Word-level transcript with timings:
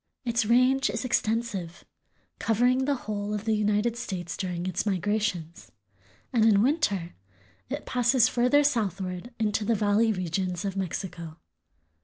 Its 0.25 0.47
range 0.47 0.89
is 0.89 1.05
extensive, 1.05 1.85
covering 2.39 2.85
the 2.85 2.95
whole 3.05 3.35
of 3.35 3.45
the 3.45 3.53
United 3.53 3.95
States 3.95 4.35
during 4.35 4.65
its 4.65 4.83
migrations, 4.83 5.71
and 6.33 6.43
in 6.43 6.63
winter 6.63 7.13
it 7.69 7.85
passes 7.85 8.27
further 8.27 8.63
southward 8.63 9.31
into 9.37 9.63
the 9.63 9.75
valley 9.75 10.11
regions 10.11 10.65
of 10.65 10.75
Mexico. 10.75 11.37